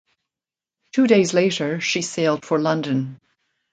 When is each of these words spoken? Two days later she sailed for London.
Two 0.93 1.05
days 1.05 1.31
later 1.35 1.79
she 1.79 2.01
sailed 2.01 2.43
for 2.43 2.57
London. 2.57 3.19